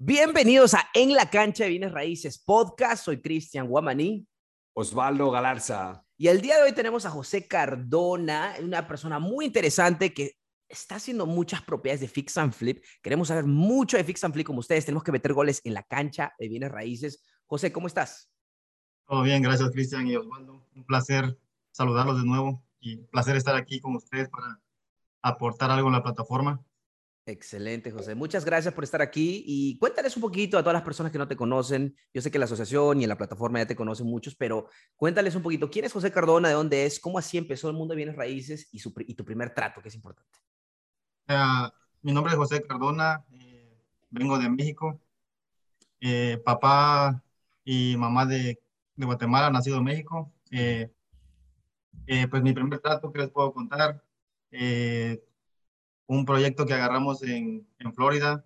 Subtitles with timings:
[0.00, 3.04] Bienvenidos a En la cancha de bienes raíces podcast.
[3.04, 4.28] Soy Cristian Guamaní.
[4.72, 6.04] Osvaldo Galarza.
[6.16, 10.36] Y el día de hoy tenemos a José Cardona, una persona muy interesante que
[10.68, 12.84] está haciendo muchas propiedades de fix and flip.
[13.02, 14.84] Queremos saber mucho de fix and flip como ustedes.
[14.84, 17.24] Tenemos que meter goles en la cancha de bienes raíces.
[17.46, 18.30] José, ¿cómo estás?
[19.04, 20.64] Todo bien, gracias Cristian y Osvaldo.
[20.76, 21.36] Un placer
[21.72, 24.60] saludarlos de nuevo y placer estar aquí con ustedes para
[25.22, 26.64] aportar algo en la plataforma.
[27.28, 28.14] Excelente, José.
[28.14, 31.28] Muchas gracias por estar aquí y cuéntales un poquito a todas las personas que no
[31.28, 31.94] te conocen.
[32.14, 35.34] Yo sé que la asociación y en la plataforma ya te conocen muchos, pero cuéntales
[35.34, 35.68] un poquito.
[35.68, 36.48] ¿Quién es José Cardona?
[36.48, 36.98] ¿De dónde es?
[36.98, 39.90] ¿Cómo así empezó el mundo de bienes raíces y, su, y tu primer trato, que
[39.90, 40.38] es importante?
[41.28, 41.68] Uh,
[42.00, 44.98] mi nombre es José Cardona, eh, vengo de México.
[46.00, 47.22] Eh, papá
[47.62, 48.58] y mamá de,
[48.96, 50.32] de, Guatemala, nacido en México.
[50.50, 50.90] Eh,
[52.30, 54.02] pues mi primer trato que les puedo contar
[56.08, 58.44] un proyecto que agarramos en, en Florida,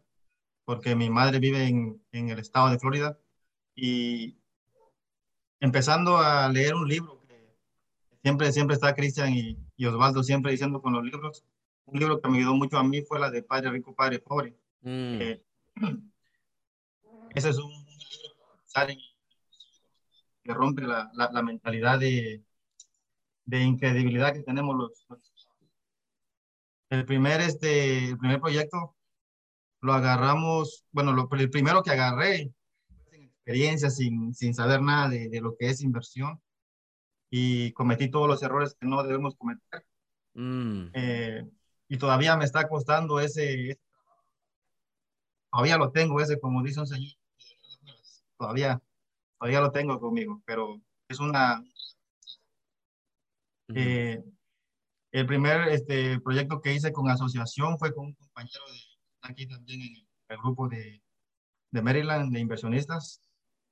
[0.64, 3.18] porque mi madre vive en, en, el estado de Florida,
[3.74, 4.36] y
[5.60, 7.56] empezando a leer un libro que
[8.22, 11.44] siempre, siempre está Cristian y, y, Osvaldo siempre diciendo con los libros,
[11.86, 14.56] un libro que me ayudó mucho a mí fue la de Padre Rico, Padre Pobre.
[14.82, 15.20] Mm.
[15.20, 15.42] Eh,
[17.34, 18.96] ese es un, un libro
[20.42, 22.44] que rompe la, la, la mentalidad de,
[23.44, 25.31] de incredibilidad que tenemos los, los
[26.92, 28.94] el primer, este, el primer proyecto
[29.80, 32.52] lo agarramos, bueno, lo, el primero que agarré,
[33.10, 36.40] sin experiencia, sin, sin saber nada de, de, lo que es inversión,
[37.30, 39.86] y cometí todos los errores que no debemos cometer.
[40.34, 40.88] Mm.
[40.92, 41.48] Eh,
[41.88, 43.80] y todavía me está costando ese,
[45.50, 47.14] todavía lo tengo ese, como dice un señor,
[48.36, 48.82] todavía,
[49.38, 51.64] todavía lo tengo conmigo, pero es una...
[53.74, 54.22] Eh,
[55.12, 58.80] el primer este, proyecto que hice con asociación fue con un compañero de
[59.22, 61.02] aquí también en el grupo de,
[61.70, 63.20] de Maryland de inversionistas,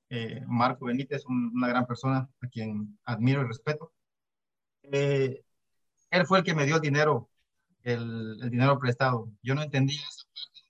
[0.09, 3.91] eh, Marco Benítez, un, una gran persona a quien admiro y respeto.
[4.83, 5.43] Eh,
[6.11, 7.29] él fue el que me dio dinero,
[7.83, 9.31] el, el dinero prestado.
[9.41, 10.61] Yo no entendía esa parte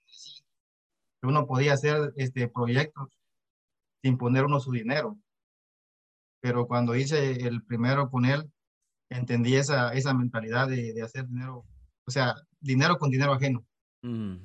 [1.21, 3.09] que uno podía hacer este, proyectos
[4.01, 5.17] sin poner uno su dinero.
[6.39, 8.51] Pero cuando hice el primero con él,
[9.11, 11.65] entendí esa, esa mentalidad de, de, hacer dinero,
[12.05, 13.65] o sea, dinero con dinero ajeno.
[14.01, 14.37] Mm.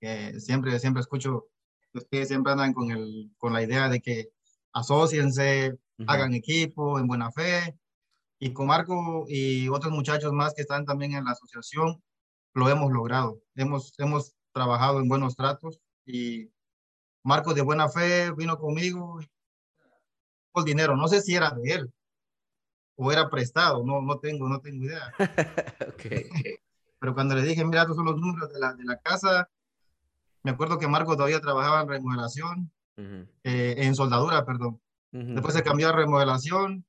[0.00, 1.48] Que siempre, siempre escucho,
[1.92, 4.28] ustedes siempre andan con, el, con la idea de que
[4.72, 6.04] asociense, uh -huh.
[6.06, 7.76] hagan equipo en buena fe.
[8.40, 12.00] Y con Marco y otros muchachos más que están también en la asociación,
[12.54, 13.42] lo hemos logrado.
[13.56, 16.50] Hemos, hemos trabajado en buenos tratos y
[17.24, 19.18] Marco de buena fe vino conmigo
[20.52, 20.96] por dinero.
[20.96, 21.92] No sé si era de él,
[23.00, 25.12] o era prestado, no, no tengo, no tengo idea.
[25.94, 26.28] okay.
[26.98, 29.48] Pero cuando le dije, mira, estos son los números de la, de la casa,
[30.42, 33.28] me acuerdo que Marco todavía trabajaba en remodelación, uh -huh.
[33.44, 34.80] eh, en soldadura, perdón.
[35.12, 35.34] Uh -huh.
[35.34, 36.84] Después se cambió a remodelación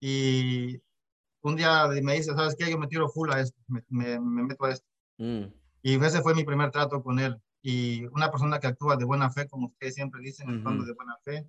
[0.00, 0.82] y
[1.40, 2.70] un día me dice, ¿sabes qué?
[2.70, 4.86] Yo me tiro full a esto, me, me, me meto a esto.
[5.16, 5.44] Mm.
[5.82, 7.40] Y ese fue mi primer trato con él.
[7.62, 10.84] Y una persona que actúa de buena fe, como ustedes siempre dicen, uh -huh.
[10.84, 11.46] de buena fe,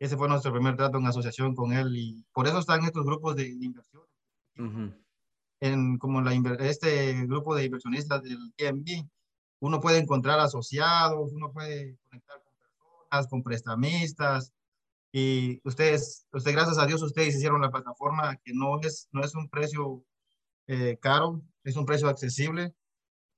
[0.00, 3.36] ese fue nuestro primer trato en asociación con él y por eso están estos grupos
[3.36, 4.02] de, de inversión.
[4.58, 5.04] Uh -huh.
[5.60, 9.06] En como la, este grupo de inversionistas del TMB,
[9.60, 14.52] uno puede encontrar asociados, uno puede conectar con personas, con prestamistas
[15.12, 19.34] y ustedes, usted, gracias a Dios, ustedes hicieron la plataforma que no es, no es
[19.34, 20.02] un precio
[20.66, 22.74] eh, caro, es un precio accesible.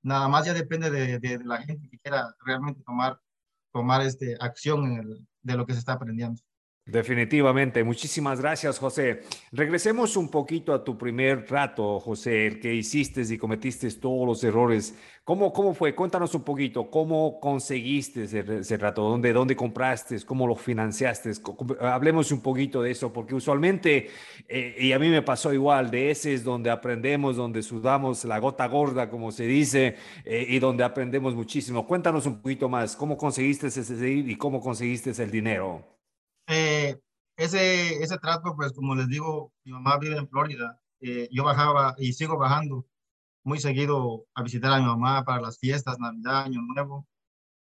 [0.03, 3.21] Nada más ya depende de, de, de la gente que quiera realmente tomar,
[3.73, 6.41] tomar este, acción en el, de lo que se está aprendiendo.
[6.85, 7.85] Definitivamente.
[7.85, 9.21] Muchísimas gracias, José.
[9.53, 14.43] Regresemos un poquito a tu primer rato, José, el que hiciste y cometiste todos los
[14.43, 14.99] errores.
[15.23, 15.95] ¿Cómo, cómo fue?
[15.95, 16.91] Cuéntanos un poquito.
[16.91, 19.03] ¿Cómo conseguiste ese, ese rato?
[19.03, 20.21] ¿Dónde, ¿Dónde compraste?
[20.25, 21.31] ¿Cómo lo financiaste?
[21.81, 24.11] Hablemos un poquito de eso, porque usualmente,
[24.49, 28.41] eh, y a mí me pasó igual, de ese es donde aprendemos, donde sudamos la
[28.41, 29.95] gota gorda, como se dice,
[30.25, 31.87] eh, y donde aprendemos muchísimo.
[31.87, 32.97] Cuéntanos un poquito más.
[32.97, 35.92] ¿Cómo conseguiste ese y cómo conseguiste el dinero?
[36.53, 37.01] Eh,
[37.37, 40.79] ese, ese trato, pues como les digo, mi mamá vive en Florida.
[41.01, 42.87] Eh, yo bajaba y sigo bajando
[43.45, 47.07] muy seguido a visitar a mi mamá para las fiestas, Navidad, Año Nuevo.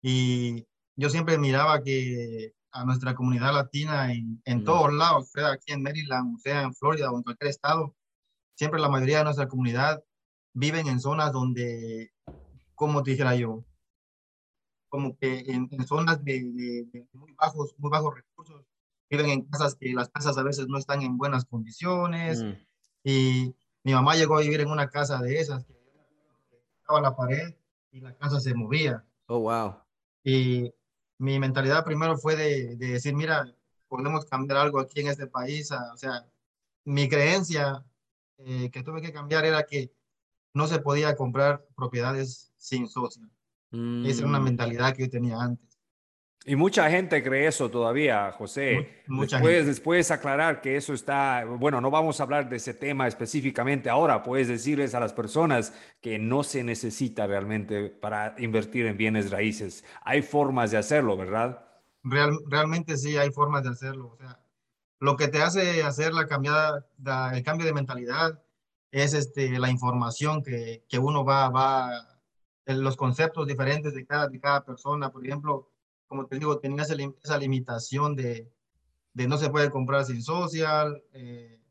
[0.01, 4.63] Y yo siempre miraba que a nuestra comunidad latina en, en mm.
[4.65, 7.95] todos lados, sea aquí en Maryland, sea en Florida o en cualquier estado,
[8.55, 10.03] siempre la mayoría de nuestra comunidad
[10.53, 12.11] viven en zonas donde,
[12.75, 13.63] como te dijera yo,
[14.95, 18.65] como que en, en zonas de, de, de, muy bajos, muy bajos recursos,
[19.09, 22.41] viven en casas que las casas a veces no están en buenas condiciones.
[22.41, 22.53] Mm.
[23.03, 25.73] Y mi mamá llegó a vivir en una casa de esas que
[26.79, 27.55] estaba la pared
[27.91, 29.05] y la casa se movía.
[29.27, 29.75] Oh, wow.
[30.23, 30.73] Y
[31.17, 33.45] mi mentalidad primero fue de, de decir, mira,
[33.89, 35.71] podemos cambiar algo aquí en este país.
[35.71, 36.25] O sea,
[36.85, 37.83] mi creencia
[38.37, 39.93] eh, que tuve que cambiar era que
[40.53, 43.29] no se podía comprar propiedades sin socio.
[43.71, 44.43] Esa era una mm.
[44.43, 45.65] mentalidad que yo tenía antes.
[46.47, 49.01] Y mucha gente cree eso todavía, José.
[49.07, 53.07] Mucha después, después aclarar que eso está, bueno, no vamos a hablar de ese tema
[53.07, 58.95] específicamente ahora, puedes decirles a las personas que no se necesita realmente para invertir en
[58.95, 59.83] bienes raíces.
[60.03, 61.65] Hay formas de hacerlo, ¿verdad?
[62.03, 64.09] Real, realmente sí, hay formas de hacerlo.
[64.13, 64.39] O sea,
[64.99, 66.85] lo que te hace hacer la cambiada,
[67.33, 68.39] el cambio de mentalidad
[68.91, 72.14] es este, la información que, que uno va, va,
[72.65, 75.11] los conceptos diferentes de cada, de cada persona.
[75.11, 75.69] Por ejemplo,
[76.07, 78.51] como te digo, tenía esa, limitación de,
[79.13, 81.61] de, no se puede comprar sin social, eh,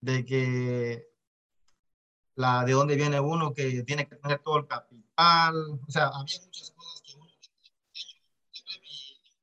[0.00, 1.08] de que
[2.34, 6.40] la, de dónde viene uno, que tiene que tener todo el capital, o sea, había
[6.44, 7.32] muchas cosas que uno, mi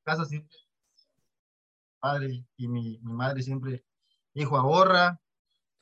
[0.04, 3.84] casa siempre, mi padre y mi, mi madre siempre
[4.34, 5.20] hijo, ahorra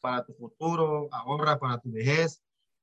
[0.01, 2.43] para tu futuro, ahorra para tu vejez,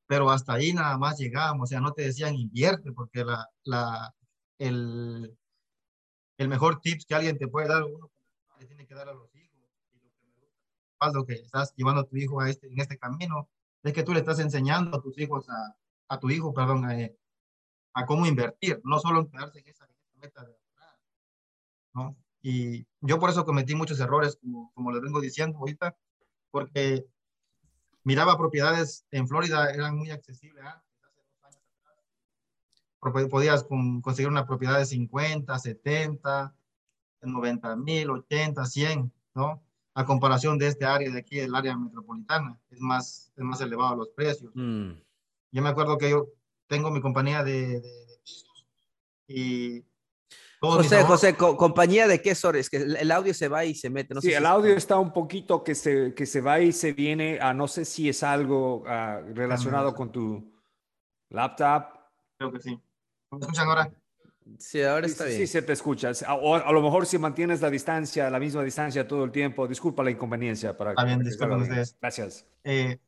[0.09, 4.15] pero hasta ahí nada más llegábamos, o sea, no te decían invierte, porque la, la,
[4.57, 5.37] el,
[6.39, 8.09] el mejor tips que alguien te puede dar, uno
[8.59, 9.59] le tiene que dar a los hijos.
[9.93, 12.79] Y lo que me gusta, lo que estás llevando a tu hijo a este, en
[12.81, 13.49] este camino,
[13.83, 15.77] es que tú le estás enseñando a tus hijos, a,
[16.07, 16.97] a tu hijo, perdón, a,
[17.93, 20.99] a, cómo invertir, no solo en quedarse en esa, meta de ahorrar,
[21.93, 22.17] ¿no?
[22.41, 25.95] Y yo por eso cometí muchos errores, como, como les vengo diciendo ahorita,
[26.49, 27.05] porque
[28.03, 30.89] miraba propiedades en Florida, eran muy accesibles antes
[33.29, 33.65] podías
[34.01, 36.53] conseguir una propiedad de 50, 70,
[37.21, 39.63] 90 mil, 80, 100, ¿no?
[39.93, 43.95] A comparación de este área de aquí, el área metropolitana, es más, es más elevado
[43.95, 44.51] los precios.
[44.55, 44.91] Mm.
[45.51, 46.27] Yo me acuerdo que yo
[46.67, 47.81] tengo mi compañía de,
[48.23, 48.65] pisos
[49.27, 49.83] y...
[50.61, 54.13] José, José, compañía de qué Es que el audio se va y se mete.
[54.13, 57.39] No sí, el audio está un poquito que se, que se va y se viene.
[57.41, 60.53] A, no sé si es algo ah, relacionado con tu
[61.29, 61.85] laptop.
[62.37, 62.77] Creo que sí.
[63.31, 63.91] ¿Me escuchan ahora?
[64.57, 65.37] Sí, ahora está bien.
[65.37, 66.11] Sí, se te escucha.
[66.41, 70.03] O a, lo mejor si mantienes la distancia, la misma distancia todo el tiempo, disculpa
[70.03, 70.75] la inconveniencia.
[70.75, 71.95] Para está bien, disculpen ustedes.
[72.01, 72.45] Gracias.
[72.65, 72.99] Eh,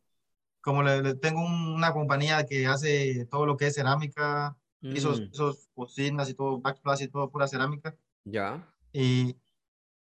[0.62, 4.96] como le, tengo una compañía que hace todo lo que es cerámica, mm.
[4.96, 7.96] esos cocinas y todo, backsplash y todo, pura cerámica.
[8.24, 8.68] Ya.
[8.94, 9.36] Y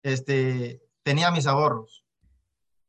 [0.03, 2.05] este, tenía mis ahorros.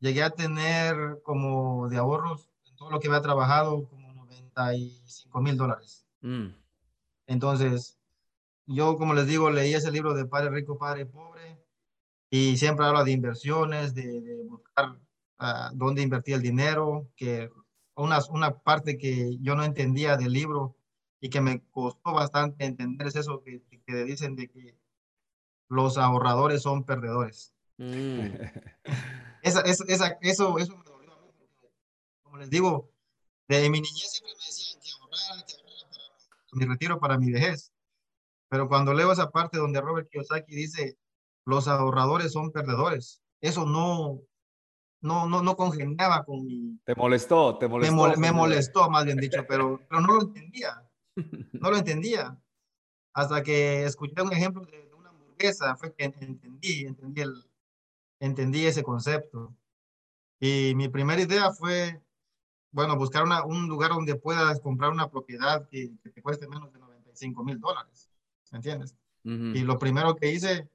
[0.00, 5.56] Llegué a tener como de ahorros, en todo lo que había trabajado, como 95 mil
[5.56, 6.06] dólares.
[6.20, 6.48] Mm.
[7.26, 7.98] Entonces,
[8.66, 11.58] yo, como les digo, leí ese libro de Padre Rico, Padre Pobre,
[12.30, 14.98] y siempre habla de inversiones, de, buscar
[15.38, 17.50] ah, dónde invertir el dinero, que
[17.94, 20.77] una, una parte que yo no entendía del libro
[21.20, 24.78] y que me costó bastante entender es eso que, que dicen de que
[25.68, 27.54] los ahorradores son perdedores.
[27.76, 28.28] Mm.
[29.42, 31.32] esa, esa, eso, eso me dolió a mí,
[32.22, 32.90] como les digo,
[33.48, 37.72] de mi niñez siempre me decían que ahorrar, que mi retiro para mi vejez.
[38.48, 40.96] Pero cuando leo esa parte donde Robert Kiyosaki dice,
[41.44, 44.22] los ahorradores son perdedores, eso no,
[45.00, 46.78] no, no, no congeniaba con mi...
[46.84, 48.16] Te molestó, te molestó.
[48.16, 50.87] Me, molestó, más bien dicho, pero, pero no lo entendía.
[51.52, 52.38] No lo entendía.
[53.12, 57.34] Hasta que escuché un ejemplo de, una hamburguesa, fue que entendí, entendí, el,
[58.20, 59.54] entendí ese concepto.
[60.40, 62.00] Y mi primera idea fue
[62.70, 66.78] bueno, buscar una, un lugar donde puedas comprar una propiedad que, te cueste menos de
[66.78, 68.10] 95 mil dólares,
[68.50, 68.94] ¿me entiendes?
[69.24, 70.70] Y lo primero que hice,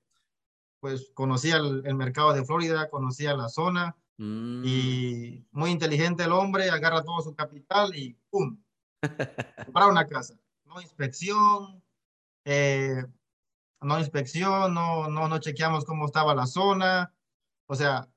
[0.79, 4.63] pues conocía el, mercado de Florida, conocía la zona mm.
[4.63, 8.61] y muy inteligente el hombre, agarra todo su capital y ¡pum!
[9.73, 10.35] Para una casa.
[10.65, 11.83] No inspección,
[12.45, 13.03] eh,
[13.81, 17.13] no inspección, no, no, no chequeamos cómo estaba la zona.
[17.67, 18.09] O sea,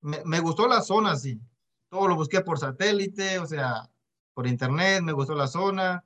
[0.00, 1.40] me, me gustó la zona, sí,
[1.88, 3.90] todo lo busqué por satélite, o sea,
[4.34, 6.04] por internet, me gustó la zona.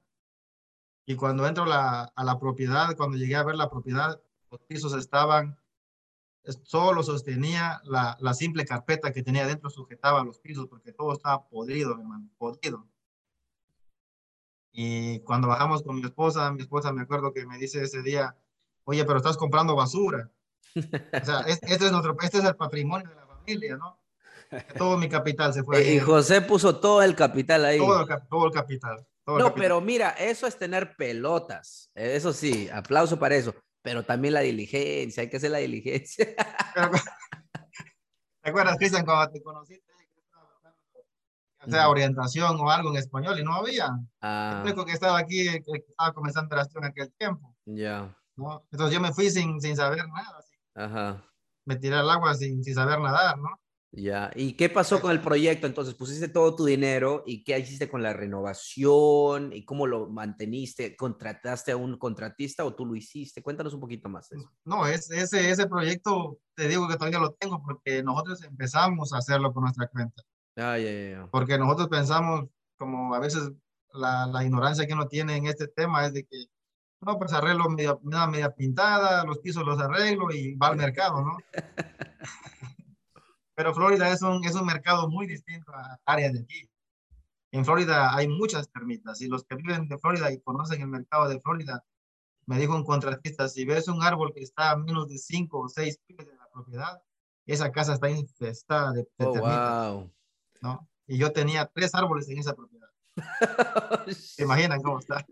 [1.05, 4.21] Y cuando entro a la propiedad, cuando llegué a ver la propiedad,
[4.51, 5.59] los pisos estaban,
[6.63, 11.49] solo sostenía la, la simple carpeta que tenía dentro, sujetaba los pisos porque todo estaba
[11.49, 12.87] podrido, hermano, podrido.
[14.73, 18.35] Y cuando bajamos con mi esposa, mi esposa me acuerdo que me dice ese día,
[18.85, 20.31] oye, pero estás comprando basura.
[20.75, 24.01] O sea, este, es nuestro, este es el patrimonio de la familia, ¿no?
[24.77, 25.83] Todo mi capital se fue.
[25.93, 27.79] Y José puso todo el capital ahí.
[27.79, 29.07] Todo, el, capital.
[29.27, 31.91] no, pero mira, eso es tener pelotas.
[31.95, 33.55] Eso sí, aplauso para eso.
[33.83, 36.27] Pero también la diligencia, hay que hacer la diligencia.
[38.43, 39.92] ¿Te acuerdas, Cristian, cuando te conociste?
[41.67, 43.91] O sea, orientación o algo en español y no había.
[44.21, 44.63] Ah.
[44.63, 47.55] El único que estaba aquí, que estaba comenzando la en aquel tiempo.
[47.67, 48.15] Ya.
[48.37, 48.67] ¿no?
[48.71, 50.45] Entonces yo me fui sin, sin saber nada.
[50.75, 51.25] Ajá.
[51.65, 53.51] Me tiré al agua sin, sin saber nadar, ¿no?
[53.95, 55.67] Ya, ¿y qué pasó con el proyecto?
[55.67, 60.97] Entonces, pusiste todo tu dinero y qué hiciste con la renovación y cómo lo manteniste?
[60.97, 63.43] ¿Contrataste a un contratista o tú lo hiciste?
[63.43, 64.51] Cuéntanos un poquito más de eso.
[64.65, 69.19] No, es, ese, ese proyecto, te digo que todavía lo tengo porque nosotros empezamos a
[69.19, 70.23] hacerlo con nuestra cuenta.
[70.57, 71.29] Ah, ya, ya.
[71.31, 73.51] Porque nosotros pensamos, como a veces
[73.93, 76.47] la, la ignorancia que uno tiene en este tema es de que,
[77.01, 81.23] no, pues arreglo media, una media pintada, los pisos los arreglo y va al mercado,
[81.23, 81.37] ¿no?
[83.55, 86.69] Pero Florida es un, es un mercado muy distinto a áreas de aquí.
[87.51, 91.29] En Florida hay muchas termitas y los que viven de Florida y conocen el mercado
[91.29, 91.85] de Florida,
[92.47, 95.69] me dijo un contratista, si ves un árbol que está a menos de 5 o
[95.69, 97.03] 6 pies de la propiedad,
[97.47, 100.11] esa casa está infestada de, de Oh, termitas, wow.
[100.63, 100.89] ¿No?
[101.07, 102.89] Y yo tenía tres árboles en esa propiedad.
[104.09, 105.27] ¿Se imaginan cómo está?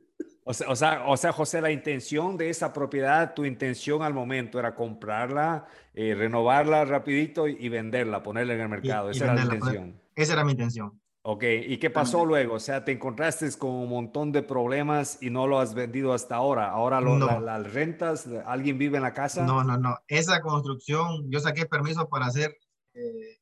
[0.45, 4.13] O sea, o, sea, o sea, José, la intención de esa propiedad, tu intención al
[4.15, 9.09] momento era comprarla, eh, renovarla rapidito y, y venderla, ponerla en el mercado.
[9.09, 10.01] y Esa era la poner- intención.
[10.17, 11.01] Esa era mi intención.
[11.23, 12.55] Ok, ¿y qué pasó luego?
[12.55, 16.35] O sea, te encontraste con un montón de problemas y no lo has vendido hasta
[16.37, 16.71] ahora.
[16.71, 17.27] Ahora lo, No.
[17.27, 19.45] la- las rentas, ¿alguien vive en la casa?
[19.45, 19.99] No, no, no.
[20.09, 22.57] Esa construcción, yo saqué permiso para hacer
[22.95, 23.39] eh,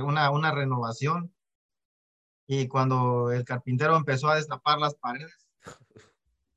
[0.00, 1.32] una, una renovación
[2.46, 5.48] y cuando el carpintero empezó a destapar las paredes,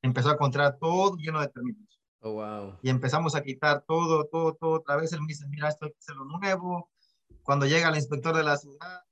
[0.01, 2.01] empezó a encontrar todo lleno de termitos.
[2.22, 2.80] Oh, wow.
[2.82, 4.72] Y empezamos a quitar todo, todo, todo.
[4.72, 6.89] Otra vez él me dice, mira, esto hay que hacerlo nuevo.
[7.44, 9.04] Cuando llega el inspector de la ciudad,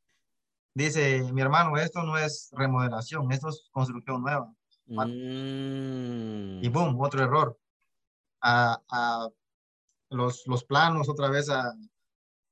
[0.74, 4.52] dice, mi hermano, esto no es remodelación, esto es construcción nueva.
[4.88, 6.64] Mm.
[6.64, 7.58] Y boom, otro error.
[8.42, 9.30] A, a
[10.10, 11.74] los, los planos otra vez a,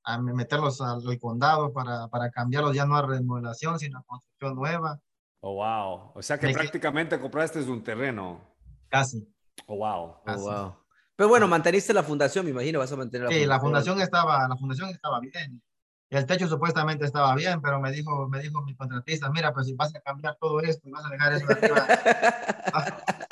[0.04, 4.98] a meterlos al condado para, para cambiarlos ya no a remodelación, sino a construcción nueva,
[5.44, 6.12] Oh, wow.
[6.14, 8.40] O sea que Me que- prácticamente compraste un terreno.
[8.88, 9.26] casi.
[9.66, 10.04] Oh, wow.
[10.04, 10.40] Oh, Así.
[10.44, 10.76] wow.
[11.16, 13.94] Pero bueno, manteniste la fundación, me imagino, vas a mantener la Sí, la fundación.
[13.96, 15.60] fundación estaba, la fundación estaba bien.
[16.10, 19.74] El techo supuestamente estaba bien, pero me dijo, me dijo mi contratista, mira, pues si
[19.74, 21.86] vas a cambiar todo esto y vas a dejar eso de arriba.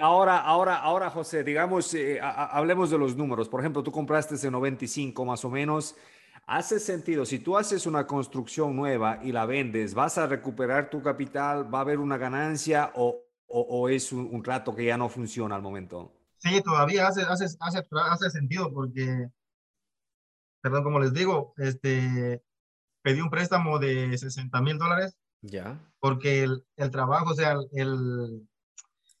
[0.00, 3.48] Ahora, ahora, ahora, José, digamos, eh, a- a- hablemos de los números.
[3.48, 5.96] Por ejemplo, tú compraste ese 95 más o menos.
[6.46, 7.24] ¿Hace sentido?
[7.26, 11.72] Si tú haces una construcción nueva y la vendes, ¿vas a recuperar tu capital?
[11.72, 15.08] ¿Va a haber una ganancia o, o- o es un, un trato que ya no
[15.08, 16.12] funciona al momento?
[16.38, 19.28] Sí, todavía hace, hace, hace, hace sentido porque,
[20.62, 22.42] perdón, como les digo, este,
[23.02, 25.78] pedí un préstamo de 60 mil dólares Ya.
[26.00, 28.48] porque el, el trabajo, o sea, el,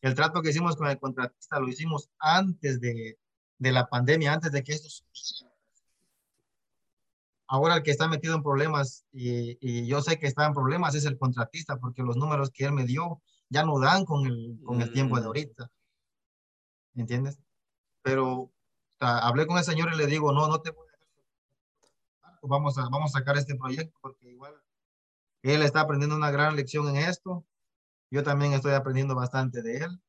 [0.00, 3.18] el, trato que hicimos con el contratista lo hicimos antes de,
[3.58, 5.54] de la pandemia, antes de que esto sucediera.
[7.46, 10.94] Ahora el que está metido en problemas, y, y yo sé que está en problemas,
[10.94, 14.60] es el contratista, porque los números que él me dio ya no dan con el,
[14.64, 15.26] con el tiempo de Mm.
[15.26, 15.70] ahorita.
[16.94, 17.38] ¿Entiendes?
[18.02, 18.52] Pero o
[18.98, 20.86] sea, hablé con el señor y le digo, no, no te voy
[22.22, 22.38] a.
[22.42, 24.54] Vamos a, vamos a sacar este proyecto porque igual
[25.42, 27.44] él está aprendiendo una gran lección en esto.
[28.10, 30.00] Yo también estoy aprendiendo bastante de él.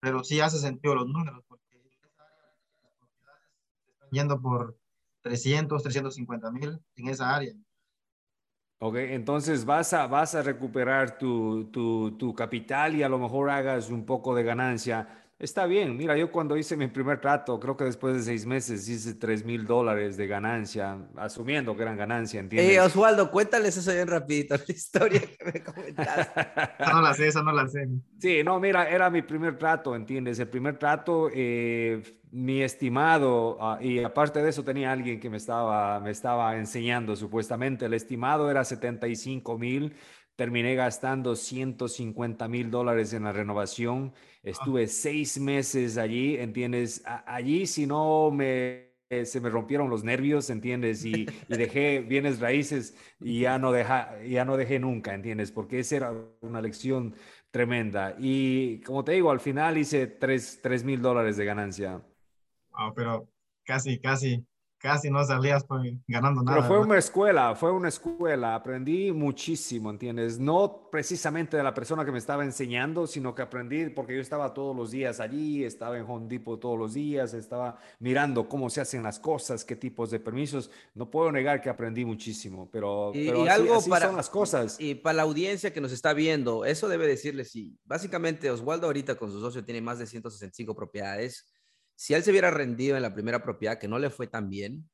[0.00, 1.62] Pero sí hace sentido los números porque
[3.86, 4.76] están yendo por
[5.22, 7.54] 300, 350 mil en esa área.
[8.80, 13.48] Ok, entonces vas a, vas a recuperar tu, tu, tu capital y a lo mejor
[13.48, 15.21] hagas un poco de ganancia.
[15.42, 18.88] Está bien, mira, yo cuando hice mi primer trato, creo que después de seis meses
[18.88, 22.78] hice tres mil dólares de ganancia, asumiendo que eran ganancia, Eh, ¿entiendes?
[22.78, 26.40] Osvaldo, cuéntales eso bien rapidito, la historia que me comentaste.
[26.78, 27.88] Esa no la sé, esa no la sé.
[28.20, 30.38] Sí, no, mira, era mi primer trato, ¿entiendes?
[30.38, 35.38] El primer trato, eh, mi estimado, ah, y aparte de eso tenía alguien que me
[35.38, 39.96] estaba, me estaba enseñando supuestamente, el estimado era 75 mil,
[40.36, 44.12] terminé gastando 150 mil dólares en la renovación,
[44.42, 47.02] estuve seis meses allí, ¿entiendes?
[47.04, 48.90] Allí si no me...
[49.26, 51.04] Se me rompieron los nervios, ¿entiendes?
[51.04, 55.52] Y, y dejé bienes raíces y ya no, deja, ya no dejé nunca, ¿entiendes?
[55.52, 57.14] Porque esa era una lección
[57.50, 58.16] tremenda.
[58.18, 62.02] Y como te digo, al final hice 3 mil dólares de ganancia.
[62.70, 63.28] Wow, pero
[63.64, 64.44] casi, casi,
[64.82, 66.56] casi no salías pues, ganando nada.
[66.56, 66.90] Pero fue ¿verdad?
[66.90, 68.56] una escuela, fue una escuela.
[68.56, 70.40] Aprendí muchísimo, ¿entiendes?
[70.40, 74.52] No precisamente de la persona que me estaba enseñando, sino que aprendí porque yo estaba
[74.52, 78.80] todos los días allí, estaba en Home Depot todos los días, estaba mirando cómo se
[78.80, 80.68] hacen las cosas, qué tipos de permisos.
[80.94, 84.16] No puedo negar que aprendí muchísimo, pero, Y, pero y así, algo así para, son
[84.16, 84.80] las cosas.
[84.80, 89.14] Y para la audiencia que nos está viendo, eso debe decirle si básicamente Osvaldo ahorita
[89.14, 91.51] con su socio tiene más de 165 propiedades.
[92.02, 94.90] Si él se hubiera rendido en la primera propiedad que no le fue tan bien,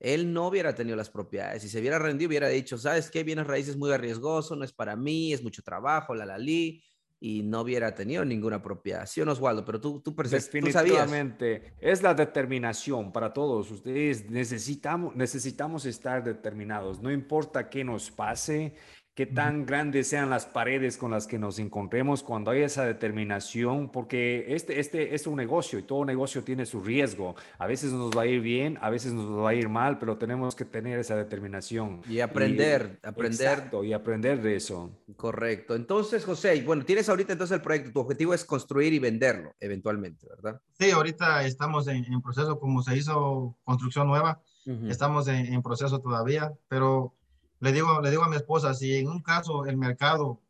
[0.00, 1.62] él no hubiera tenido las propiedades.
[1.62, 3.22] Si se hubiera rendido, hubiera dicho, ¿sabes qué?
[3.22, 6.82] Bienes raíces muy arriesgoso, no es para mí, es mucho trabajo, la la li.
[7.20, 13.32] y no hubiera tenido ninguna apropiación, Oswaldo, pero tú, tú, Definitivamente, es la determinación para
[13.32, 13.70] todos.
[13.70, 18.74] Ustedes necesitamos, necesitamos estar determinados, no importa qué nos pase,
[19.18, 23.90] qué tan grandes sean las paredes con las que nos encontremos cuando hay esa determinación,
[23.90, 27.34] porque este, este es un negocio y todo negocio tiene su riesgo.
[27.58, 30.18] A veces nos va a ir bien, a veces nos va a ir mal, pero
[30.18, 32.00] tenemos que tener esa determinación.
[32.08, 33.40] Y aprender, aprender.
[33.40, 34.96] Exacto, y aprender de eso.
[35.16, 35.74] Correcto.
[35.74, 40.28] Entonces, José, bueno, tienes ahorita entonces el proyecto, tu objetivo es construir y venderlo eventualmente,
[40.28, 40.60] ¿verdad?
[40.78, 44.40] Sí, ahorita estamos en, proceso, como se hizo construcción nueva,
[44.88, 47.17] estamos en, en proceso todavía, pero
[47.60, 50.40] le digo, le digo a mi esposa, si en un caso el mercado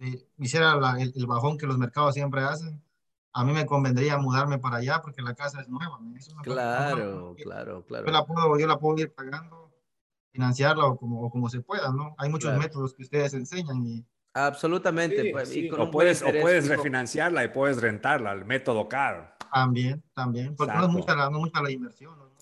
[0.00, 2.82] eh, hiciera el, bajón que los mercados siempre hacen,
[3.32, 5.98] a mí me convendría mudarme para allá porque la casa es nueva.
[6.42, 8.06] claro, claro, claro.
[8.06, 9.72] Yo la, puedo, yo la puedo ir pagando,
[10.30, 12.14] financiarla o como, como se pueda, ¿no?
[12.18, 14.04] Hay muchos métodos que ustedes enseñan y...
[14.34, 15.30] Absolutamente.
[15.30, 19.36] Pues, o, puedes, o puedes refinanciarla y puedes rentarla, el método CAR.
[19.52, 22.18] También, también, porque no es mucha la, no mucha la inversión.
[22.18, 22.32] No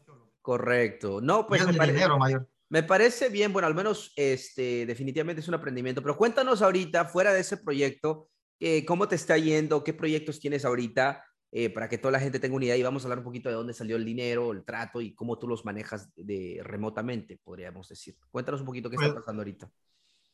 [0.43, 1.21] Correcto.
[1.21, 1.63] No, pues...
[1.63, 2.49] Es dinero mayor.
[2.71, 7.33] Me parece bien, bueno, al menos este, definitivamente es un aprendimiento, pero cuéntanos ahorita, fuera
[7.33, 8.29] de ese proyecto,
[8.61, 12.39] eh, cómo te está yendo, qué proyectos tienes ahorita, eh, para que toda la gente
[12.39, 14.65] tenga una idea y vamos a hablar un poquito de dónde salió el dinero, el
[14.65, 18.17] trato y cómo tú los manejas de, remotamente, podríamos decir.
[18.31, 19.69] Cuéntanos un poquito qué está pues, pasando ahorita.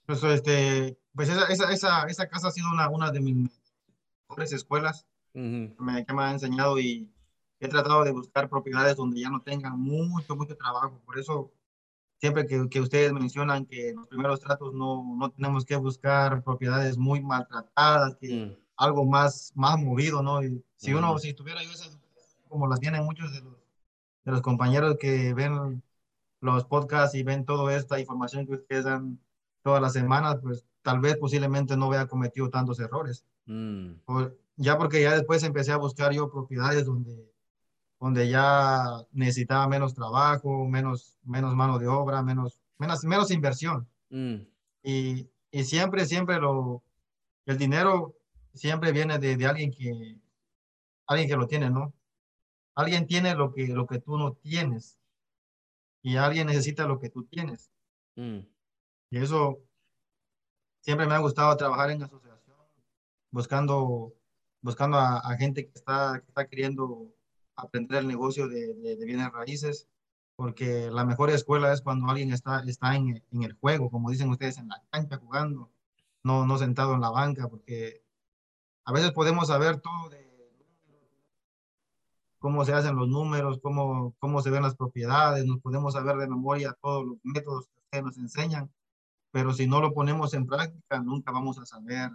[0.05, 3.50] Pues, este, pues esa, esa, esa, esa, casa ha sido una, una de mis
[4.28, 7.11] mejores escuelas me, que me ha enseñado y
[7.61, 11.00] he tratado de buscar propiedades donde ya no tengan mucho, mucho trabajo.
[11.07, 11.50] Por eso
[12.19, 16.43] siempre que, que, ustedes mencionan que en los primeros tratos no, no tenemos que buscar
[16.43, 18.57] propiedades muy maltratadas, que mm.
[18.77, 20.43] algo más, más movido, ¿no?
[20.43, 21.19] Y si uno, mm.
[21.19, 21.99] si tuviera yo esas,
[22.49, 23.55] como las tienen muchos de los,
[24.25, 25.83] de los compañeros que ven
[26.41, 29.19] los podcasts y ven toda esta información que ustedes dan
[29.63, 33.25] todas las semanas, pues tal vez posiblemente no hubiera cometido tantos errores.
[33.47, 33.93] Mm.
[34.57, 37.33] ya porque ya después empecé a buscar yo propiedades donde
[37.99, 43.89] donde ya necesitaba menos trabajo, menos, menos mano de obra, menos, menos, menos inversión.
[44.11, 44.37] Mm.
[44.82, 46.82] Y, y, siempre, siempre lo,
[47.47, 48.15] el dinero
[48.54, 50.19] siempre viene de, de, alguien que,
[51.06, 51.95] alguien que lo tiene, ¿no?
[52.75, 54.99] Alguien tiene lo que, lo que tú no tienes
[56.02, 57.71] y alguien necesita lo que tú tienes.
[58.17, 58.41] Mm.
[59.11, 59.61] Y eso
[60.80, 62.59] siempre me ha gustado trabajar en asociación,
[63.30, 64.15] buscando,
[64.61, 67.16] buscando a, a gente que está, que está queriendo
[67.56, 69.88] aprender el negocio de, de, bienes raíces,
[70.36, 74.30] porque la mejor escuela es cuando alguien está, está en, en, el juego, como dicen
[74.30, 75.71] ustedes, en la cancha jugando,
[76.23, 78.02] no, no sentado en la banca, porque
[78.84, 80.26] a veces podemos saber todo de
[82.38, 86.28] cómo se hacen los números, cómo, cómo se ven las propiedades, nos podemos saber de
[86.28, 88.71] memoria todos los métodos que ustedes nos enseñan,
[89.32, 92.10] pero si no lo ponemos en práctica, nunca vamos a saber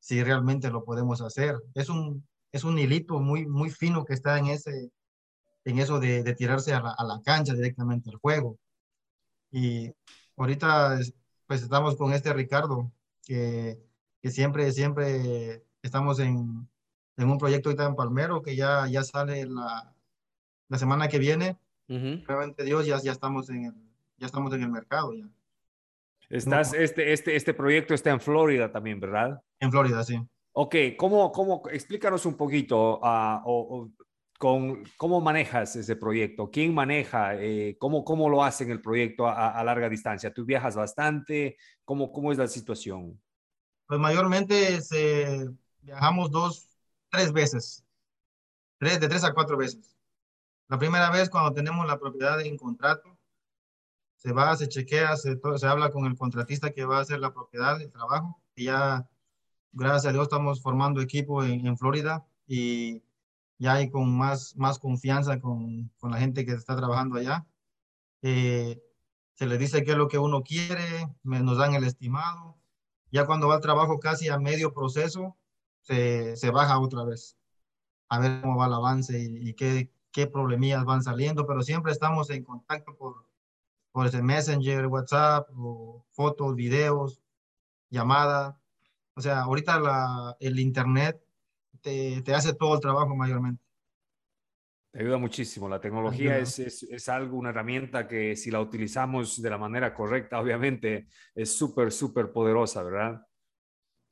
[0.00, 1.56] si realmente lo podemos hacer.
[1.74, 4.90] Es un, es un hilito muy, muy fino que está en, ese,
[5.64, 8.58] en eso de, de tirarse a la, a la, cancha directamente al juego.
[9.52, 9.92] Y
[10.36, 10.98] ahorita
[11.46, 12.90] pues estamos con este Ricardo,
[13.24, 13.78] que,
[14.20, 16.68] que siempre, siempre estamos en,
[17.16, 19.94] en, un proyecto ahorita en Palmero, que ya, ya sale la,
[20.68, 21.58] la semana que viene.
[21.88, 23.74] Realmente Dios, ya, ya, estamos en el,
[24.16, 25.28] ya estamos en el mercado ya.
[26.28, 29.40] Estás, este, este, este proyecto está en Florida también, ¿verdad?
[29.60, 30.20] En Florida, sí.
[30.58, 33.90] Ok, ¿cómo, cómo, explícanos un poquito uh, o,
[34.38, 39.62] con, cómo manejas ese proyecto, quién maneja, eh, cómo, cómo lo hacen el proyecto a,
[39.64, 40.32] larga distancia.
[40.32, 41.58] ¿Tú viajas bastante?
[41.84, 43.20] ¿Cómo, cómo es la situación?
[43.86, 44.78] Pues mayormente
[45.82, 46.70] viajamos dos,
[47.10, 47.84] tres veces,
[48.78, 49.94] tres, de tres a cuatro veces.
[50.68, 53.18] La primera vez cuando tenemos la propiedad en contrato,
[54.16, 57.34] se va, se chequea, se, se habla con el contratista que va a hacer la
[57.34, 59.06] propiedad, el trabajo, y ya
[59.72, 63.02] gracias a Dios estamos formando equipo en, Florida y
[63.58, 67.46] ya hay con más, más confianza con, con la gente que está trabajando allá.
[68.22, 68.82] Eh,
[69.34, 72.56] se le dice qué es lo que uno quiere, nos dan el estimado.
[73.10, 75.36] Ya cuando va el trabajo casi a medio proceso,
[75.82, 77.36] se, se baja otra vez
[78.08, 82.30] a ver cómo va el avance y, qué, qué problemillas van saliendo, pero siempre estamos
[82.30, 83.26] en contacto por,
[83.92, 87.20] por ese Messenger, WhatsApp, o fotos, videos,
[87.90, 88.60] llamada.
[89.16, 91.18] O sea, ahorita la, el Internet
[91.80, 93.64] te, te, hace todo el trabajo mayormente.
[94.92, 95.70] Te ayuda muchísimo.
[95.70, 99.94] La tecnología es, es, es, algo, una herramienta que si la utilizamos de la manera
[99.94, 103.26] correcta, obviamente es súper, súper poderosa, ¿verdad?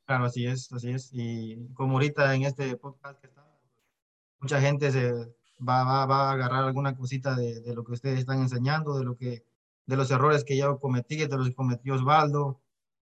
[0.06, 1.10] Claro, así es, así es.
[1.12, 3.46] Y como ahorita en este podcast que está,
[4.40, 5.12] mucha gente se
[5.60, 9.04] va, va, va a agarrar alguna cosita de, de, lo que ustedes están enseñando, de
[9.04, 9.44] lo que,
[9.84, 12.62] de los errores que yo cometí, de los que cometió Osvaldo.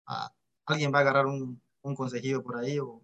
[0.05, 0.33] Ah,
[0.67, 3.03] alguien va a agarrar un, un consejillo por ahí o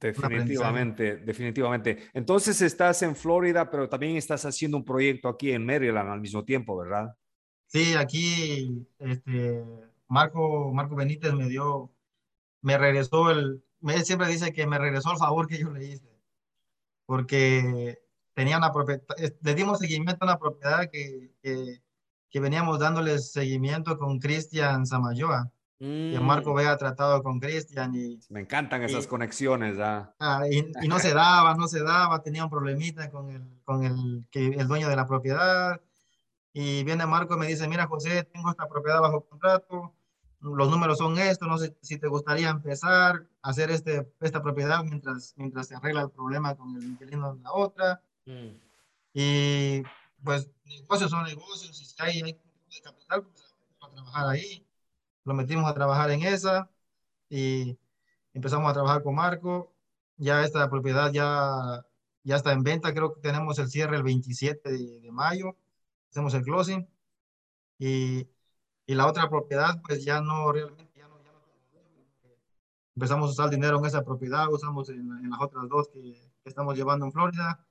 [0.00, 2.10] Definitivamente, definitivamente.
[2.12, 6.44] Entonces estás en Florida, pero también estás haciendo un proyecto aquí en Maryland al mismo
[6.44, 7.16] tiempo, ¿verdad?
[7.66, 9.64] Sí, aquí este,
[10.08, 11.92] Marco, Marco Benítez me dio,
[12.62, 16.20] me regresó el, me siempre dice que me regresó el favor que yo le hice,
[17.06, 17.98] porque
[18.34, 19.02] tenía una propiedad,
[19.40, 21.80] le dimos seguimiento a una propiedad que, que,
[22.28, 26.58] que veníamos dándoles seguimiento con Cristian Samayoa que Marco mm.
[26.58, 28.18] había tratado con Cristian y...
[28.30, 30.14] Me encantan esas conexiones, ¿ah?
[30.50, 34.46] y, no se daba, no se daba, tenía un problemita con el, con el, que,
[34.46, 35.80] el dueño de la propiedad.
[36.54, 39.94] Y viene Marco y me dice, mira José, tengo esta propiedad bajo contrato,
[40.40, 44.82] los números son estos, no sé si te gustaría empezar a hacer este, esta propiedad
[44.82, 48.02] mientras, mientras se arregla el problema con el inquilino de la otra.
[48.24, 48.48] Mm.
[49.12, 49.82] Y
[50.24, 54.65] pues negocios son negocios, y si hay, hay capital, pues para trabajar ahí
[55.26, 56.70] lo metimos a trabajar en esa
[57.28, 57.78] y
[58.32, 59.74] empezamos a trabajar con Marco.
[60.16, 61.84] Ya esta propiedad ya,
[62.22, 65.56] ya está en venta, creo que tenemos el cierre el 27 de, mayo,
[66.10, 66.88] hacemos el closing.
[67.78, 68.28] Y,
[68.86, 71.40] y, la otra propiedad, pues ya no realmente, ya no, ya no
[72.94, 76.00] empezamos a usar dinero en esa propiedad, usamos en, las otras dos que,
[76.42, 77.66] que, estamos llevando en Florida.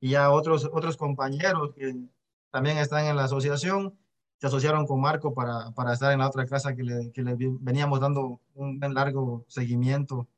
[0.00, 2.08] Y ya otros, otros compañeros que
[2.50, 3.98] también están en la asociación,
[4.44, 7.34] se asociaron con Marco para, para estar en la otra casa que le, que le
[7.34, 10.28] veníamos dando un largo seguimiento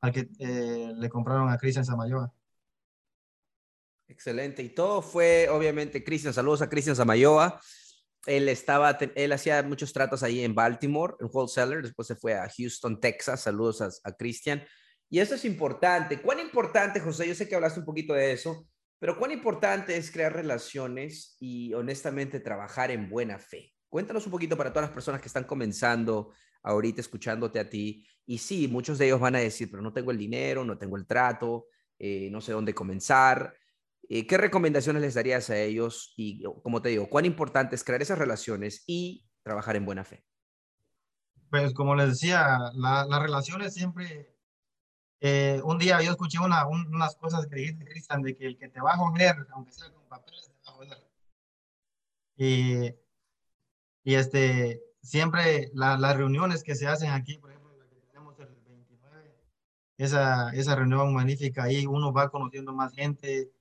[0.00, 2.32] al que eh, le compraron a Cristian Samayoa.
[4.08, 4.64] Excelente.
[4.64, 7.60] Y todo fue, obviamente, Cristian, saludos a Cristian Samayoa.
[8.26, 12.48] Él estaba, él hacía muchos tratos ahí en Baltimore, en wholesaler, después se fue a
[12.58, 13.42] Houston, Texas.
[13.42, 14.64] Saludos a, a Cristian.
[15.08, 16.20] Y eso es importante.
[16.20, 17.28] ¿Cuán importante, José?
[17.28, 18.66] Yo sé que hablaste un poquito de eso,
[19.02, 23.74] pero cuán importante es crear relaciones y honestamente trabajar en buena fe.
[23.88, 26.30] Cuéntanos un poquito para todas las personas que están comenzando
[26.62, 28.06] ahorita escuchándote a ti.
[28.26, 30.96] Y sí, muchos de ellos van a decir, pero no tengo el dinero, no tengo
[30.96, 31.66] el trato,
[31.98, 33.56] eh, no sé dónde comenzar.
[34.08, 36.14] Eh, ¿Qué recomendaciones les darías a ellos?
[36.16, 40.24] Y como te digo, cuán importante es crear esas relaciones y trabajar en buena fe.
[41.50, 44.31] Pues como les decía, las relaciones siempre
[45.24, 48.68] eh, un día yo escuché una, unas cosas que dijiste, Cristian, de que el que
[48.68, 50.98] te va a joder, aunque sea con papeles, te va a joder.
[52.36, 52.92] Y,
[54.02, 58.48] y este, siempre las reuniones que se hacen aquí, por ejemplo, la que tenemos el
[58.48, 59.36] 29,
[59.96, 63.52] esa, esa reunión magnífica ahí, uno va conociendo más gente,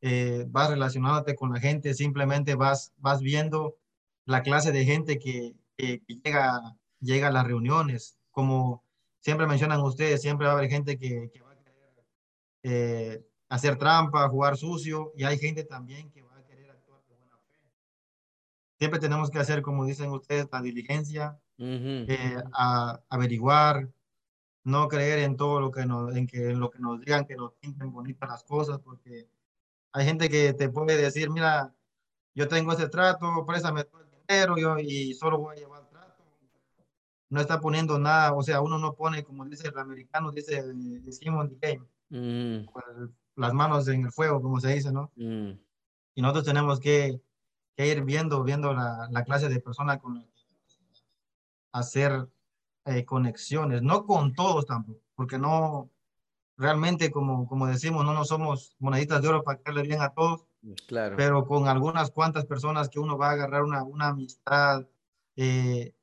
[0.00, 3.76] eh, vas relacionándote con la gente, simplemente vas, vas viendo
[4.24, 8.84] la clase de gente que, que, que llega, llega a las reuniones, como
[9.20, 12.04] siempre mencionan ustedes, siempre va a haber gente que, va a querer
[12.62, 17.14] eh, hacer trampa, jugar sucio, y hay gente también que va a querer actuar de
[17.16, 17.60] buena fe.
[18.78, 23.88] Siempre tenemos que hacer, como dicen ustedes, la diligencia, eh, a, averiguar,
[24.64, 27.52] no creer en todo lo que nos, en que, lo que nos digan, que nos
[27.54, 29.28] pinten bonitas las cosas, porque
[29.92, 31.74] hay gente que te puede decir, mira,
[32.34, 35.79] yo tengo ese trato, préstame todo el dinero yo, y solo voy a llevar
[37.30, 40.62] no está poniendo nada, o sea, uno no pone, como dice el americano, dice
[41.12, 41.78] Simon the
[42.10, 42.66] game, mm.
[43.36, 45.12] las manos en el fuego, como se dice, ¿no?
[45.14, 45.52] Mm.
[46.16, 47.22] Y nosotros tenemos que,
[47.76, 50.28] que, ir viendo, viendo la, la clase de personas con
[51.72, 52.28] hacer
[52.84, 55.88] eh, conexiones, no con todos tampoco, porque no,
[56.56, 60.12] realmente, como, como decimos, no nos somos moneditas de oro para que le bien a
[60.12, 60.46] todos,
[60.88, 61.16] claro.
[61.16, 64.84] pero con algunas cuantas personas que uno va a agarrar una, una amistad,
[65.36, 65.94] eh,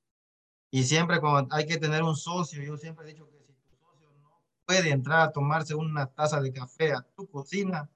[0.70, 3.76] y siempre cuando hay que tener un socio, yo siempre he dicho que si tu
[3.78, 7.90] socio no puede entrar a tomarse una taza de café a tu cocina,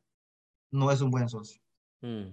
[0.71, 1.61] no es un buen socio.
[2.01, 2.29] Mm.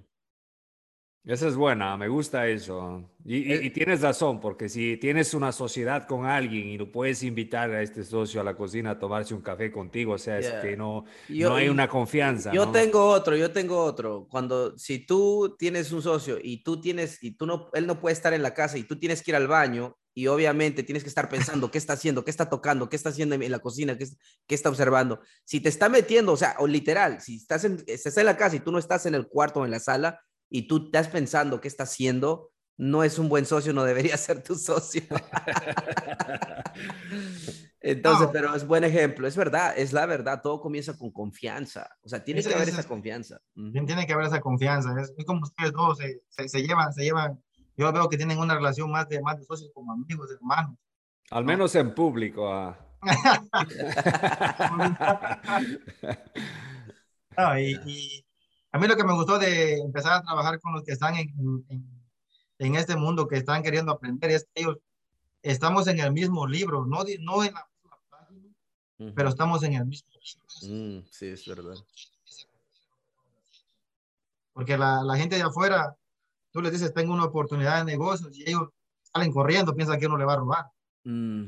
[1.28, 3.04] Esa es buena, me gusta eso.
[3.22, 7.70] Y, y, tienes razón, porque si tienes una sociedad con alguien y no puedes invitar
[7.70, 10.74] a este socio a la cocina a tomarse un café contigo, o sea, es que
[10.74, 12.50] no, no hay una confianza.
[12.50, 14.26] Yo tengo otro, yo tengo otro.
[14.30, 18.14] Cuando, si tú tienes un socio y tú tienes, y tú no, él no puede
[18.14, 21.08] estar en la casa y tú tienes que ir al baño y obviamente tienes que
[21.08, 24.08] estar pensando qué está haciendo, qué está tocando, qué está haciendo en la cocina, qué,
[24.48, 25.20] qué está observando.
[25.44, 28.56] Si te está metiendo, o sea, o literal, si estás en, estás en la casa
[28.56, 31.60] y tú no estás en el cuarto o en la sala y tú estás pensando
[31.60, 35.02] qué está haciendo, no es un buen socio, no debería ser tu socio.
[37.80, 42.08] Entonces, pero es buen ejemplo, es verdad, es la verdad, todo comienza con confianza, o
[42.08, 43.40] sea, tiene que haber esa confianza.
[43.54, 47.40] Tiene que haber esa confianza, es, como ustedes dos se, se, se, llevan, se llevan
[47.78, 50.76] yo veo que tienen una relación más de, más de socios como amigos, hermanos.
[51.30, 52.52] Al menos en público.
[52.52, 52.76] Ah.
[57.60, 58.24] y,
[58.72, 61.32] a mí lo que me gustó de empezar a trabajar con los que están en,
[62.58, 64.78] en, este mundo, que están queriendo aprender, es que ellos
[65.42, 68.52] estamos en el mismo libro, no, no en la misma página,
[69.14, 70.08] pero estamos en el mismo.
[70.62, 71.76] Mm, sí, es verdad.
[74.52, 75.96] Porque la, la, gente de afuera,
[76.58, 78.70] tú les dices, tengo una oportunidad de negocios y ellos
[79.12, 80.64] salen corriendo, piensan que uno le va a robar.
[81.04, 81.44] Mm.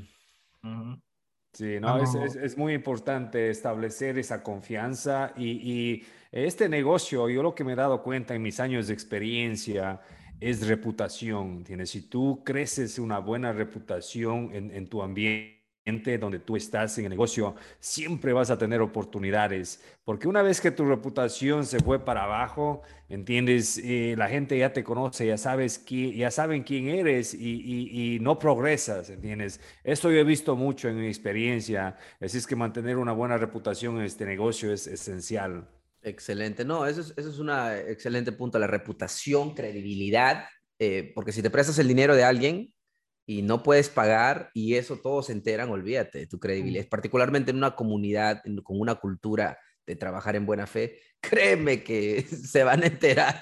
[1.53, 7.43] Sí, no, es, es, es, muy importante establecer esa confianza y, y, este negocio, yo
[7.43, 10.01] lo que me he dado cuenta en mis años de experiencia
[10.39, 11.91] es reputación, ¿tienes?
[11.91, 15.60] Si tú creces una buena reputación en, en tu ambiente,
[15.91, 20.71] donde tú estás en el negocio, siempre vas a tener oportunidades, porque una vez que
[20.71, 25.79] tu reputación se fue para abajo, entiendes, eh, la gente ya te conoce, ya sabes
[25.79, 29.61] quién, ya saben quién eres y, no progresas, entiendes.
[29.85, 33.99] Esto yo he visto mucho en mi experiencia, así es que mantener una buena reputación
[33.99, 35.69] en este negocio es esencial.
[36.03, 40.45] Excelente, no, eso es, eso es un excelente punto, la reputación, credibilidad,
[40.79, 42.73] eh, porque si te prestas el dinero de alguien,
[43.31, 47.59] y no puedes pagar y eso todos se enteran, olvídate de tu credibilidad, particularmente en
[47.59, 52.87] una comunidad con una cultura de trabajar en buena fe, créeme que se van a
[52.89, 53.41] enterar.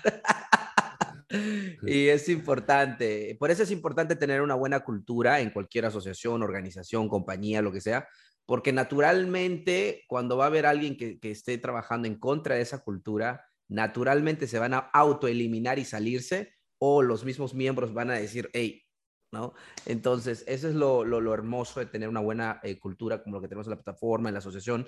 [1.86, 7.08] y es importante, por eso es importante tener una buena cultura en cualquier asociación, organización,
[7.08, 8.06] compañía, lo que sea,
[8.44, 12.80] porque naturalmente cuando va a haber alguien que, que esté trabajando en contra de esa
[12.80, 18.50] cultura, naturalmente se van a autoeliminar y salirse o los mismos miembros van a decir,
[18.52, 18.84] hey,
[19.32, 19.54] ¿no?
[19.86, 23.48] Entonces, eso es lo, lo, hermoso de tener una buena eh, cultura como lo que
[23.48, 24.86] tenemos en la plataforma, en la asociación.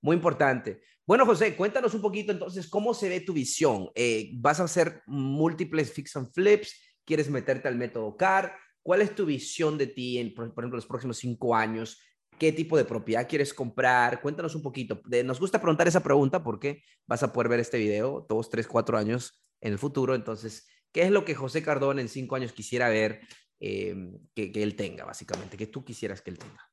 [0.00, 0.82] Muy importante.
[1.06, 3.90] Bueno, José, cuéntanos un poquito entonces cómo se ve tu visión.
[3.94, 6.74] Eh, ¿Vas a hacer múltiples fix and flips?
[7.04, 8.54] ¿Quieres meterte al método CAR?
[8.82, 12.00] ¿Cuál es tu visión de ti en, por, ejemplo, los próximos cinco años?
[12.38, 14.20] ¿Qué tipo de propiedad quieres comprar?
[14.20, 15.00] Cuéntanos un poquito.
[15.24, 18.96] nos gusta preguntar esa pregunta porque vas a poder ver este video dos, tres, cuatro
[18.96, 20.14] años en el futuro.
[20.14, 23.20] Entonces, ¿qué es lo que José Cardón en cinco años quisiera ver
[23.60, 26.70] Em, que, que, él tenga, básicamente, que tú quisieras que él tenga?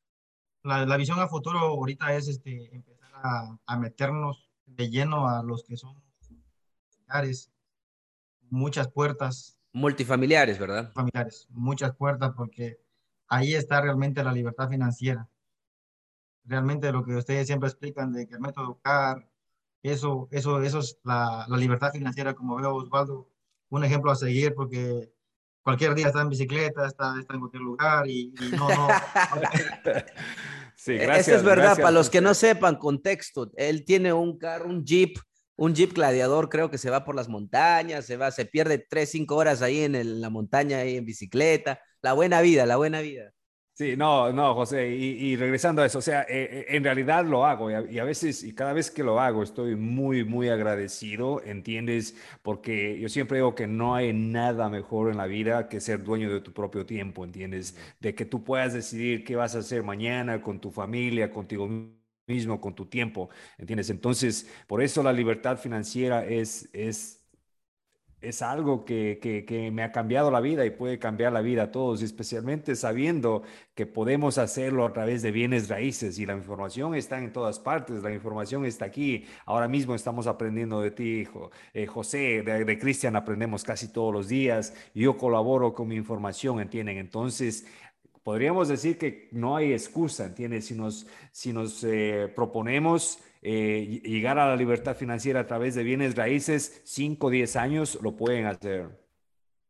[0.61, 5.41] La, la visión a futuro ahorita es este, empezar a, a, meternos de lleno a
[5.41, 5.99] los que son
[6.89, 7.51] familiares,
[8.49, 9.57] muchas puertas.
[9.73, 10.91] Multifamiliares, ¿verdad?
[10.93, 12.79] Familiares, muchas puertas, porque
[13.27, 15.27] ahí está realmente la libertad financiera.
[16.43, 19.27] Realmente lo que ustedes siempre explican de que el método CAR,
[19.81, 23.27] eso, eso, eso es la, la libertad financiera, como veo Osvaldo,
[23.69, 25.14] un ejemplo a seguir, porque
[25.65, 28.87] cualquier día está en bicicleta, está, está en cualquier lugar y, no, no.
[30.75, 31.27] sí, e, gracias.
[31.27, 35.17] Eso es verdad, para los que no sepan contexto, él tiene un carro, un Jeep,
[35.55, 39.09] un Jeep gladiador, creo que se va por las montañas, se va, se pierde tres,
[39.09, 41.79] cinco horas ahí en la montaña, ahí en bicicleta.
[42.03, 43.31] La buena vida, la buena vida.
[43.77, 47.45] Sí, no, no, José, y, regresando a eso, o sea, eh, eh, en realidad lo
[47.45, 52.15] hago y a, veces, y cada vez que lo hago, estoy muy, muy agradecido, ¿entiendes?
[52.41, 56.31] Porque yo siempre digo que no hay nada mejor en la vida que ser dueño
[56.31, 57.75] de tu propio tiempo, ¿entiendes?
[57.99, 61.67] De que tú puedas decidir qué vas a hacer mañana con tu familia, contigo
[62.27, 63.89] mismo, con tu tiempo, ¿entiendes?
[63.89, 67.24] Entonces, por eso la libertad financiera es, es
[68.21, 71.71] es algo que, que, me ha cambiado la vida y puede cambiar la vida a
[71.71, 73.43] todos, especialmente sabiendo
[73.75, 78.03] que podemos hacerlo a través de bienes raíces y la información está en todas partes,
[78.03, 79.25] la información está aquí.
[79.45, 81.51] Ahora mismo estamos aprendiendo de ti, hijo.
[81.73, 84.73] Eh, José, de, Cristian aprendemos casi todos los días.
[84.93, 86.97] Yo colaboro con mi información, ¿entienden?
[86.97, 87.67] Entonces,
[88.23, 90.65] podríamos decir que no hay excusa, ¿entiendes?
[90.65, 95.83] Si nos, si nos eh, proponemos eh, llegar a la libertad financiera a través de
[95.83, 98.89] bienes raíces, 5 o 10 años lo pueden hacer.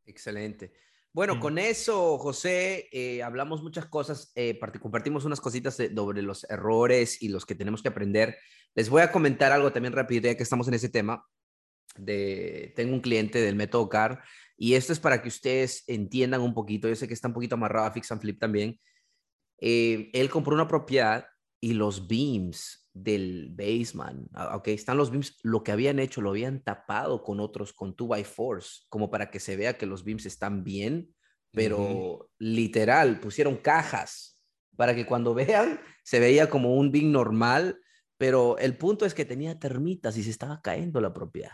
[0.05, 0.71] Excelente.
[1.11, 7.21] Bueno, con eso, José, eh, hablamos muchas cosas, eh, compartimos unas cositas sobre los errores
[7.21, 8.38] y los que tenemos que aprender.
[8.75, 11.25] Les voy a comentar algo también rápido, ya que estamos en ese tema.
[11.97, 14.23] De, tengo un cliente del método CAR
[14.55, 16.88] y esto es para que ustedes entiendan un poquito.
[16.88, 18.79] Yo sé que está un poquito amarrado a Fix and Flip también.
[19.59, 21.27] él compró una propiedad
[21.59, 26.29] y los beams del basement, ah, ok, están los beams, lo que habían hecho lo
[26.29, 30.63] habían tapado con otros, con 2x4s, como para que se vea que los beams están
[30.63, 31.13] bien,
[31.51, 34.41] pero literal, pusieron cajas
[34.77, 37.79] para que cuando vean se veía como un beam normal,
[38.17, 41.51] pero el punto es que tenía termitas y se estaba cayendo la propiedad.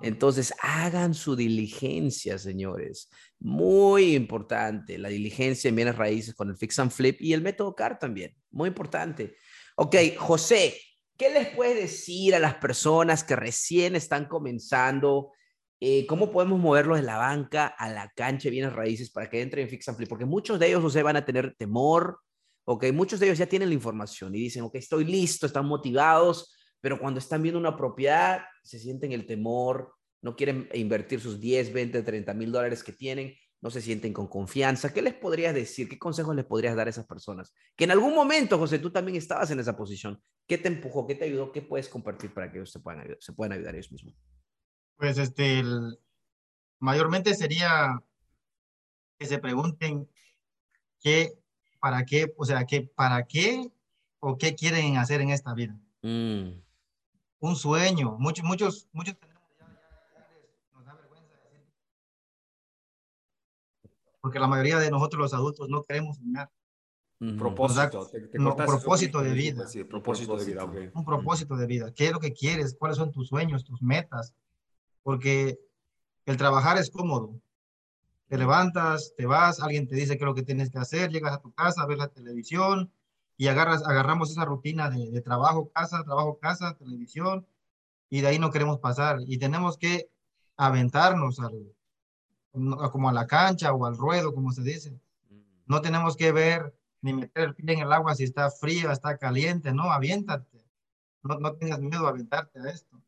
[0.00, 3.10] Entonces, hagan su diligencia, señores.
[3.40, 7.74] Muy importante, la diligencia en bienes raíces con el fix and flip y el método
[7.74, 8.34] CAR también.
[8.50, 9.36] Muy importante.
[9.80, 10.76] Ok, José,
[11.16, 15.30] ¿qué les puedes decir a las personas que recién están comenzando?
[15.78, 19.40] Eh, ¿Cómo podemos moverlos de la banca a la cancha de bienes raíces para que
[19.40, 20.08] entren en Fix and Flip?
[20.08, 22.18] Porque muchos de ellos, José, van a tener temor,
[22.64, 26.56] ok, muchos de ellos ya tienen la información y dicen, ok, estoy listo, están motivados,
[26.80, 31.72] pero cuando están viendo una propiedad, se sienten el temor, no quieren invertir sus 10,
[31.72, 33.32] 20, 30 mil dólares que tienen.
[33.60, 34.92] No se sienten con confianza.
[34.92, 35.88] ¿Qué les podrías decir?
[35.88, 37.52] ¿Qué consejos les podrías dar a esas personas?
[37.76, 40.22] Que en algún momento, José, tú también estabas en esa posición.
[40.46, 41.06] ¿Qué te empujó?
[41.06, 41.50] ¿Qué te ayudó?
[41.50, 44.14] ¿Qué puedes compartir para que ellos se puedan ayudar, se puedan ayudar ellos mismos?
[44.96, 45.62] Pues este,
[46.78, 48.00] mayormente sería
[49.18, 50.08] que se pregunten
[51.00, 51.32] qué,
[51.80, 53.72] para qué, o sea, qué, para qué
[54.20, 55.76] o qué quieren hacer en esta vida.
[56.02, 56.60] Mm.
[57.40, 58.16] Un sueño.
[58.18, 59.16] Muchos, muchos, muchos
[64.28, 66.50] porque la mayoría de nosotros los adultos no queremos soñar.
[67.38, 69.66] Propósito, no, propósito de vida.
[69.66, 71.94] Sí, propósito de vida, Un propósito de vida.
[71.94, 72.76] ¿Qué es lo que quieres?
[72.78, 74.34] ¿Cuáles son tus sueños, tus metas?
[75.02, 75.58] Porque
[76.26, 77.40] el trabajar es cómodo.
[78.26, 81.32] Te levantas, te vas, alguien te dice qué es lo que tienes que hacer, llegas
[81.32, 82.92] a tu casa, ves la televisión
[83.38, 87.46] y agarras, agarramos esa rutina de, de trabajo, casa, trabajo, casa, televisión
[88.10, 90.10] y de ahí no queremos pasar y tenemos que
[90.58, 91.72] aventarnos al,
[92.92, 95.00] como a la cancha o al ruedo, como se dice.
[95.66, 99.18] No tenemos que ver ni meter el pie en el agua si está frío, está
[99.18, 100.64] caliente, no, aviéntate.
[101.22, 103.00] No, no tengas miedo a aventarte a esto.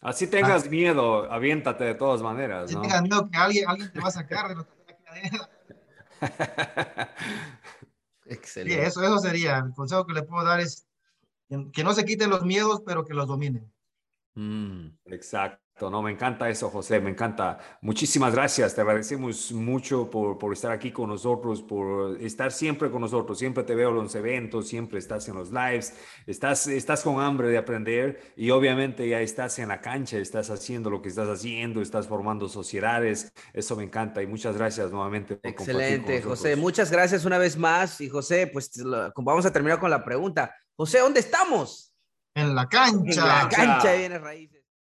[0.00, 0.70] Así tengas ah.
[0.70, 2.70] miedo, aviéntate de todas maneras.
[2.70, 4.74] Si tengas miedo que alguien, alguien te va a sacar de lo que
[8.26, 8.80] Excelente.
[8.80, 9.58] Sí, eso, eso sería.
[9.58, 10.86] El consejo que le puedo dar es
[11.72, 13.72] que no se quiten los miedos, pero que los dominen.
[14.34, 15.63] Mm, exacto.
[15.80, 17.58] No, me encanta eso, José, me encanta.
[17.80, 23.00] Muchísimas gracias, te agradecemos mucho por, por, estar aquí con nosotros, por estar siempre con
[23.00, 23.38] nosotros.
[23.38, 25.94] Siempre te veo en los eventos, siempre estás en los lives,
[26.26, 30.90] estás, estás con hambre de aprender y obviamente ya estás en la cancha, estás haciendo
[30.90, 33.32] lo que estás haciendo, estás formando sociedades.
[33.52, 35.36] Eso me encanta y muchas gracias nuevamente.
[35.36, 36.54] Por Excelente, José.
[36.54, 38.00] Muchas gracias una vez más.
[38.00, 38.70] Y José, pues
[39.16, 40.54] vamos a terminar con la pregunta.
[40.76, 41.94] José, ¿dónde estamos?
[42.34, 43.20] En la cancha.
[43.20, 44.53] En la cancha viene Raíces.